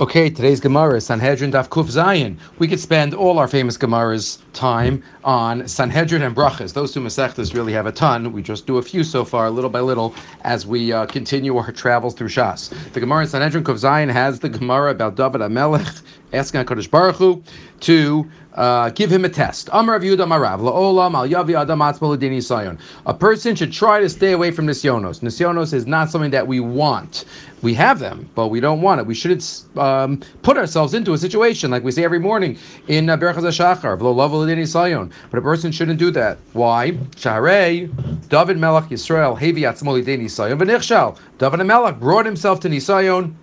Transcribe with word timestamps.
Okay, 0.00 0.30
today's 0.30 0.60
Gemara 0.60 1.00
Sanhedrin 1.00 1.50
Daf 1.50 1.68
Kuf 1.68 1.90
Zayin. 1.90 2.38
We 2.60 2.68
could 2.68 2.78
spend 2.78 3.14
all 3.14 3.36
our 3.40 3.48
famous 3.48 3.76
Gemara's 3.76 4.38
time 4.52 5.02
on 5.24 5.66
Sanhedrin 5.66 6.22
and 6.22 6.36
Brachas. 6.36 6.72
Those 6.72 6.94
two 6.94 7.00
Masechtas 7.00 7.52
really 7.52 7.72
have 7.72 7.84
a 7.84 7.90
ton. 7.90 8.32
We 8.32 8.40
just 8.40 8.64
do 8.64 8.78
a 8.78 8.82
few 8.82 9.02
so 9.02 9.24
far, 9.24 9.50
little 9.50 9.70
by 9.70 9.80
little, 9.80 10.14
as 10.42 10.64
we 10.64 10.92
uh, 10.92 11.06
continue 11.06 11.56
our 11.56 11.72
travels 11.72 12.14
through 12.14 12.28
Shas. 12.28 12.72
The 12.92 13.00
Gemara 13.00 13.22
in 13.22 13.28
Sanhedrin 13.28 13.64
Kuf 13.64 13.74
Zayin 13.74 14.08
has 14.08 14.38
the 14.38 14.48
Gemara 14.48 14.92
about 14.92 15.16
David 15.16 15.40
Amelech 15.40 16.02
asking 16.32 16.64
HaKadosh 16.64 16.88
Baruch 16.88 17.16
Hu 17.16 17.42
to 17.80 18.30
uh, 18.58 18.90
give 18.90 19.10
him 19.10 19.24
a 19.24 19.28
test. 19.28 19.70
A 19.72 19.84
person 23.14 23.54
should 23.54 23.72
try 23.72 24.00
to 24.00 24.08
stay 24.08 24.32
away 24.32 24.50
from 24.50 24.66
Nisyonos. 24.66 25.20
Nisyonos 25.20 25.72
is 25.72 25.86
not 25.86 26.10
something 26.10 26.32
that 26.32 26.48
we 26.48 26.58
want. 26.58 27.24
We 27.62 27.74
have 27.74 28.00
them, 28.00 28.28
but 28.34 28.48
we 28.48 28.58
don't 28.58 28.82
want 28.82 29.00
it. 29.00 29.06
We 29.06 29.14
shouldn't 29.14 29.64
um, 29.76 30.20
put 30.42 30.56
ourselves 30.56 30.92
into 30.92 31.12
a 31.12 31.18
situation 31.18 31.70
like 31.70 31.84
we 31.84 31.92
say 31.92 32.02
every 32.02 32.18
morning 32.18 32.58
in 32.88 33.08
uh, 33.08 33.16
Berachas 33.16 33.44
HaShachar. 33.44 33.96
But 35.30 35.38
a 35.38 35.42
person 35.42 35.72
shouldn't 35.72 35.98
do 36.00 36.10
that. 36.10 36.38
Why? 36.52 36.90
Shaharei, 36.90 38.28
David 38.28 38.58
Melech 38.58 38.84
Yisrael, 38.84 39.38
Hevi 39.38 39.60
Atzmaludini 39.60 40.24
Sayon, 40.24 40.58
V'nichshal. 40.58 41.16
David 41.38 41.64
Melech 41.64 42.00
brought 42.00 42.26
himself 42.26 42.58
to 42.60 42.68
Nisayon 42.68 43.34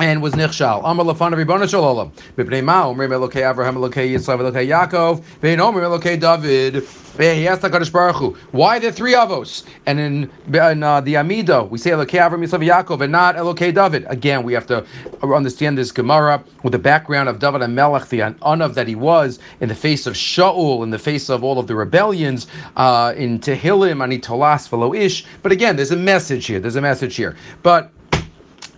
and 0.00 0.22
was 0.22 0.32
nichshal. 0.32 0.80
Amar 0.84 1.04
lafan 1.04 1.34
ribona 1.34 1.68
shalom. 1.68 2.10
Mipnei 2.36 2.64
ma 2.64 2.86
omrim 2.86 3.10
elokei 3.10 3.42
Avraham 3.42 3.76
elokei 3.76 4.10
Yitzchak 4.10 4.38
elokei 4.38 4.66
Yaakov. 4.66 5.22
Vein 5.42 5.58
omrim 5.58 5.82
elokei 5.82 6.18
David. 6.18 6.86
He 7.18 7.46
asked 7.46 7.60
HaKadosh 7.60 7.92
Baruch 7.92 8.16
Hu, 8.16 8.30
why 8.52 8.78
the 8.78 8.90
three 8.90 9.12
avos? 9.12 9.64
And 9.84 10.00
in, 10.00 10.30
in 10.54 10.82
uh, 10.82 11.02
the 11.02 11.18
Amida, 11.18 11.64
we 11.64 11.76
say 11.76 11.90
Elokei 11.90 12.18
Avraham 12.18 12.42
Yitzchak 12.46 12.66
Yaakov 12.66 13.02
and 13.02 13.12
not 13.12 13.36
Elokei 13.36 13.74
David. 13.74 14.06
Again, 14.08 14.42
we 14.42 14.54
have 14.54 14.66
to 14.68 14.86
understand 15.22 15.76
this 15.76 15.92
Gemara 15.92 16.42
with 16.62 16.72
the 16.72 16.78
background 16.78 17.28
of 17.28 17.38
David 17.38 17.60
and 17.60 17.74
Melech, 17.74 18.08
the 18.08 18.20
Anav 18.20 18.72
that 18.74 18.88
he 18.88 18.94
was 18.94 19.38
in 19.60 19.68
the 19.68 19.74
face 19.74 20.06
of 20.06 20.14
Shaul, 20.14 20.82
in 20.82 20.90
the 20.90 20.98
face 20.98 21.28
of 21.28 21.44
all 21.44 21.58
of 21.58 21.66
the 21.66 21.74
rebellions, 21.74 22.46
uh, 22.76 23.12
in 23.16 23.38
Tehillim, 23.38 23.98
Anitolas, 23.98 24.66
Velo 24.68 24.94
Ish. 24.94 25.26
But 25.42 25.52
again, 25.52 25.76
there's 25.76 25.90
a 25.90 25.96
message 25.96 26.46
here. 26.46 26.58
There's 26.58 26.76
a 26.76 26.80
message 26.80 27.16
here. 27.16 27.36
But 27.62 27.90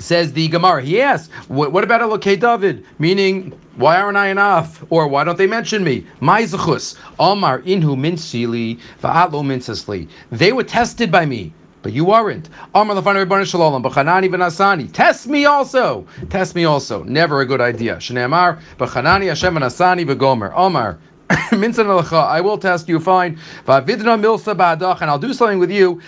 Says 0.02 0.32
the 0.32 0.48
Gemara. 0.48 0.82
He 0.82 1.00
asks, 1.00 1.32
what, 1.46 1.70
what 1.70 1.84
about 1.84 2.00
Elokei 2.00 2.38
David? 2.38 2.84
Meaning, 2.98 3.52
why 3.76 4.00
aren't 4.00 4.16
I 4.16 4.28
enough? 4.28 4.84
Or 4.90 5.06
why 5.06 5.22
don't 5.22 5.38
they 5.38 5.46
mention 5.46 5.84
me? 5.84 6.04
My 6.20 6.42
zechus, 6.42 6.98
Omar 7.20 7.60
inhu 7.60 7.96
minsili 7.96 8.80
va'atlo 9.00 9.44
minsasli. 9.44 10.08
They 10.32 10.52
were 10.52 10.64
tested 10.64 11.12
by 11.12 11.24
me. 11.24 11.52
But 11.82 11.92
you 11.92 12.10
aren't. 12.10 12.48
Amar 12.74 12.96
lefanu 12.96 13.24
rebbeinu 13.24 13.46
shalom, 13.46 13.80
b'chanani 13.82 14.28
v'nasani. 14.28 14.92
Test 14.92 15.28
me 15.28 15.44
also. 15.44 16.04
Test 16.30 16.56
me 16.56 16.64
also. 16.64 17.04
Never 17.04 17.40
a 17.40 17.46
good 17.46 17.60
idea. 17.60 17.96
Shneamar, 17.96 18.60
b'chanani 18.78 19.28
Hashem 19.28 19.54
v'nasani 19.54 20.04
v'gomer. 20.04 20.52
Omar, 20.56 20.98
I 21.52 22.40
will 22.40 22.58
test 22.58 22.88
you 22.88 22.98
fine. 23.00 23.38
And 23.66 25.10
I'll 25.10 25.18
do 25.18 25.32
something 25.32 25.58
with 25.58 25.70
you. 25.70 26.00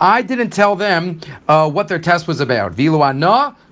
I 0.00 0.22
didn't 0.22 0.50
tell 0.50 0.76
them 0.76 1.20
uh, 1.48 1.70
what 1.70 1.88
their 1.88 1.98
test 1.98 2.26
was 2.28 2.40
about. 2.40 2.74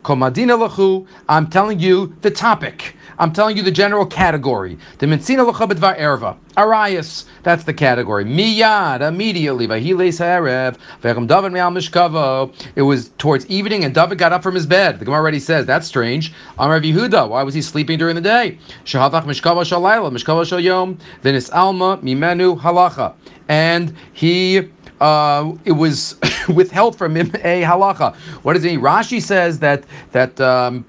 I'm 0.05 1.47
telling 1.51 1.79
you 1.81 2.17
the 2.23 2.31
topic. 2.31 2.97
I'm 3.19 3.33
telling 3.33 3.57
you 3.57 3.63
the 3.63 3.71
general 3.71 4.05
category. 4.05 4.77
The 4.99 5.07
Mitzina 5.07 5.49
Lachabedvar 5.49 5.97
Erva. 5.99 6.37
Arias, 6.57 7.27
that's 7.45 7.65
the 7.65 7.73
category. 7.73 8.25
Miyad, 8.25 9.01
immediately. 9.01 9.69
Vahiles 9.69 10.19
Harev, 10.19 10.77
Vecham 11.03 11.29
David 11.29 11.53
Me'al 11.53 11.71
Mishkavo. 11.71 12.53
It 12.75 12.83
was 12.83 13.11
towards 13.19 13.47
evening 13.47 13.85
and 13.85 13.95
David 13.95 14.19
got 14.19 14.33
up 14.33 14.43
from 14.43 14.57
his 14.57 14.67
bed. 14.67 14.99
The 14.99 15.05
Gemara 15.05 15.21
already 15.21 15.39
says, 15.39 15.67
that's 15.67 15.87
strange. 15.87 16.33
Amar 16.59 16.81
Yehuda, 16.81 17.29
why 17.29 17.45
was 17.45 17.55
he 17.55 17.63
sleeping 17.63 17.97
during 17.99 18.17
the 18.17 18.21
day? 18.21 18.59
Shahavach 18.85 19.25
Mishkavo 19.25 19.63
Shalayla, 19.63 20.11
Mishkavo 20.11 20.43
Shalyom, 20.43 20.99
Venis 21.23 21.55
Alma, 21.55 21.99
Mimenu 21.99 22.61
Halacha. 22.61 23.15
And 23.49 23.95
he 24.13 24.69
uh, 25.01 25.53
it 25.65 25.73
was 25.73 26.17
withheld 26.55 26.97
from 26.97 27.17
him 27.17 27.29
a 27.45 27.63
halacha. 27.63 28.15
What 28.45 28.55
does 28.55 28.65
it 28.65 28.69
mean? 28.69 28.81
Rashi 28.81 29.21
says 29.21 29.59
that 29.61 29.85
that 30.13 30.41
um, 30.41 30.85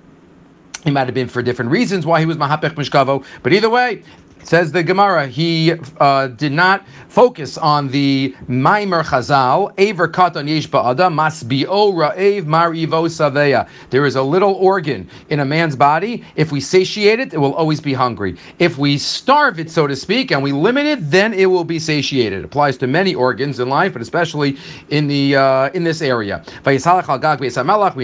it 0.85 0.91
might 0.91 1.05
have 1.05 1.13
been 1.13 1.27
for 1.27 1.41
different 1.41 1.71
reasons 1.71 2.05
why 2.05 2.19
he 2.19 2.25
was 2.25 2.37
mahapech 2.37 2.75
mishkavo, 2.75 3.25
but 3.41 3.53
either 3.53 3.69
way, 3.69 4.03
Says 4.43 4.73
the 4.73 4.83
Gemara, 4.83 5.27
he 5.27 5.73
uh, 5.99 6.27
did 6.27 6.51
not 6.51 6.85
focus 7.07 7.57
on 7.57 7.87
the 7.87 8.35
Maimer 8.49 9.01
Chazal, 9.03 9.73
Aver 9.77 10.09
Katan 10.09 10.49
Yesh 10.49 10.67
Ba'ada, 10.67 11.09
Masbi'o 11.09 11.93
Ra'ev 11.93 12.43
Marivo 12.43 13.07
Saveya. 13.07 13.69
There 13.89 14.05
is 14.05 14.17
a 14.17 14.21
little 14.21 14.53
organ 14.55 15.09
in 15.29 15.39
a 15.39 15.45
man's 15.45 15.77
body. 15.77 16.25
If 16.35 16.51
we 16.51 16.59
satiate 16.59 17.21
it, 17.21 17.33
it 17.33 17.37
will 17.37 17.53
always 17.53 17.79
be 17.79 17.93
hungry. 17.93 18.35
If 18.59 18.77
we 18.77 18.97
starve 18.97 19.59
it, 19.59 19.71
so 19.71 19.87
to 19.87 19.95
speak, 19.95 20.31
and 20.31 20.43
we 20.43 20.51
limit 20.51 20.87
it, 20.87 21.09
then 21.09 21.33
it 21.33 21.45
will 21.45 21.63
be 21.63 21.79
satiated. 21.79 22.39
It 22.39 22.45
applies 22.45 22.77
to 22.79 22.87
many 22.87 23.15
organs 23.15 23.59
in 23.59 23.69
life, 23.69 23.93
but 23.93 24.01
especially 24.01 24.57
in 24.89 25.07
the 25.07 25.37
uh, 25.37 25.69
in 25.69 25.85
this 25.85 26.01
area. 26.01 26.43
We 26.65 26.77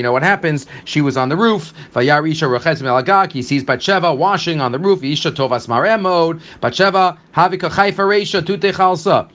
know 0.01 0.11
what 0.11 0.23
happens. 0.23 0.67
She 0.85 1.01
was 1.01 1.17
on 1.17 1.29
the 1.29 1.35
roof. 1.35 1.73
He 1.93 3.41
sees 3.41 3.63
Batsheva 3.63 4.17
washing 4.17 4.61
on 4.61 4.71
the 4.71 4.79
roof. 4.79 5.03
Isha 5.03 5.31
Tovas 5.31 5.67
Maremo 5.67 6.28
road. 6.29 6.41
Batsheva 6.61 7.17
Havika 7.33 7.69
Chaifa 7.69 8.05
Reisha 8.05 8.45
Tute 8.45 8.73
Chalsa. 8.73 9.29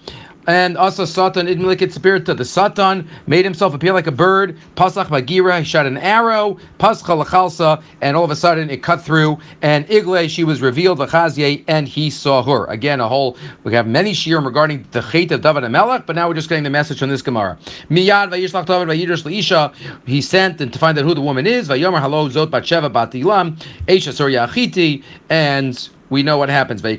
And 0.47 0.77
also 0.77 1.07
Satan 1.07 1.47
Idmilikit 1.47 1.95
Spirita. 1.95 2.37
The 2.37 2.45
Satan 2.45 3.09
made 3.27 3.47
himself 3.47 3.73
appear 3.73 3.95
like 3.95 4.07
a 4.07 4.13
bird. 4.13 4.59
Pasach 4.77 5.07
Bagira, 5.07 5.61
he 5.61 5.65
shot 5.65 5.87
an 5.87 5.97
arrow. 5.97 6.59
Pascha 6.77 7.13
Lachalsa, 7.13 7.83
and 8.03 8.15
all 8.15 8.25
of 8.25 8.31
a 8.31 8.37
sudden 8.37 8.69
it 8.69 8.83
cut 8.83 9.01
through. 9.01 9.39
And 9.63 9.87
Igle, 9.87 10.29
she 10.29 10.45
was 10.45 10.61
revealed, 10.61 10.99
Vachazye, 10.99 11.65
and 11.67 11.89
he 11.89 12.11
saw 12.11 12.43
her. 12.43 12.67
Again, 12.67 13.01
a 13.01 13.09
whole, 13.09 13.39
we 13.63 13.73
have 13.73 13.87
many 13.87 14.13
shirim 14.13 14.45
regarding 14.45 14.87
the 14.91 15.01
Chait 15.01 15.31
of 15.31 15.41
David 15.41 15.65
and 15.65 15.73
Melech, 15.73 16.05
but 16.05 16.15
now 16.15 16.29
we're 16.29 16.35
just 16.35 16.51
getting 16.51 16.65
the 16.65 16.69
message 16.69 16.99
from 16.99 17.09
this 17.09 17.23
Gemara. 17.23 17.57
Miyad 17.89 18.31
Vayishlach 18.31 18.67
David 18.67 18.89
Vayidrash 18.89 19.23
Leisha, 19.23 19.75
he 20.07 20.21
sent 20.21 20.61
and 20.61 20.71
to 20.75 20.79
find 20.79 20.99
out 20.99 21.07
who 21.07 21.15
the 21.15 21.23
woman 21.23 21.47
is. 21.47 21.71
Vayomer 21.71 22.01
Halo 22.01 22.29
Zot 22.29 22.49
Batsheva 22.49 22.93
Batilam, 22.93 23.57
Esha 23.87 24.13
Surya 24.13 24.47
Achiti, 24.47 25.03
and 25.31 25.89
we 26.15 26.23
know 26.23 26.39
what 26.39 26.49
happens. 26.49 26.81
And 26.85 26.93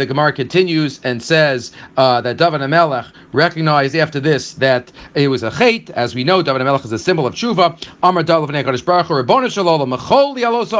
the 0.00 0.06
Gemara 0.08 0.32
continues 0.32 1.00
and 1.04 1.22
says 1.22 1.72
uh, 1.98 2.20
that 2.22 2.36
David 2.38 2.62
Amelech 2.62 3.12
recognized 3.32 3.94
after 3.94 4.18
this 4.18 4.54
that 4.54 4.90
it 5.14 5.28
was 5.28 5.42
a 5.42 5.50
chait. 5.50 5.90
As 5.90 6.14
we 6.14 6.24
know, 6.24 6.40
David 6.40 6.62
Amelech 6.62 6.86
is 6.86 6.92
a 6.92 6.98
symbol 6.98 7.26
of 7.26 7.34
tshuva. 7.34 7.86
Amar 8.02 8.22
Dalav 8.24 8.48
Nekadosh 8.48 8.84
Baruch 8.86 9.08
Mechol 9.08 10.38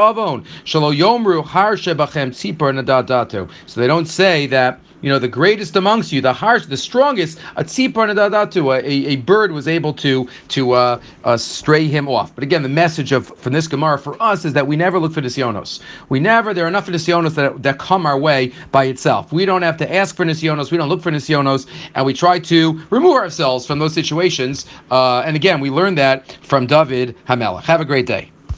Avon 0.09 0.43
Yomru 0.63 1.45
Har 1.45 1.75
Shebachem 1.75 2.31
Tzipor. 2.31 3.49
So 3.67 3.79
they 3.79 3.87
don't 3.87 4.07
say 4.07 4.47
that 4.47 4.79
you 5.01 5.09
know, 5.09 5.19
the 5.19 5.27
greatest 5.27 5.75
amongst 5.75 6.11
you, 6.11 6.21
the 6.21 6.33
harsh, 6.33 6.65
the 6.65 6.77
strongest, 6.77 7.39
a 7.55 7.63
tzipar 7.63 8.07
a, 8.07 8.85
a 8.85 9.15
bird 9.17 9.51
was 9.51 9.67
able 9.67 9.93
to 9.93 10.27
to 10.49 10.71
uh, 10.71 10.99
uh, 11.23 11.37
stray 11.37 11.87
him 11.87 12.07
off. 12.07 12.33
But 12.33 12.43
again, 12.43 12.63
the 12.63 12.69
message 12.69 13.11
of 13.11 13.27
from 13.37 13.53
this 13.53 13.67
Gemara 13.67 13.99
for 13.99 14.21
us 14.21 14.45
is 14.45 14.53
that 14.53 14.65
we 14.65 14.75
never 14.75 14.99
look 14.99 15.13
for 15.13 15.21
nisyonos. 15.21 15.81
We 16.09 16.19
never, 16.19 16.53
there 16.53 16.65
are 16.65 16.67
enough 16.67 16.87
nisyonos 16.87 17.35
that, 17.35 17.61
that 17.63 17.79
come 17.79 18.05
our 18.05 18.17
way 18.17 18.53
by 18.71 18.85
itself. 18.85 19.31
We 19.31 19.45
don't 19.45 19.61
have 19.61 19.77
to 19.77 19.93
ask 19.93 20.15
for 20.15 20.25
nisyonos, 20.25 20.71
we 20.71 20.77
don't 20.77 20.89
look 20.89 21.01
for 21.01 21.11
nisyonos, 21.11 21.67
and 21.95 22.05
we 22.05 22.13
try 22.13 22.39
to 22.39 22.81
remove 22.89 23.15
ourselves 23.15 23.65
from 23.65 23.79
those 23.79 23.93
situations. 23.93 24.65
Uh, 24.91 25.19
and 25.19 25.35
again, 25.35 25.59
we 25.59 25.69
learned 25.69 25.97
that 25.97 26.37
from 26.41 26.67
David 26.67 27.15
Hamelech. 27.27 27.63
Have 27.63 27.81
a 27.81 27.85
great 27.85 28.05
day. 28.05 28.31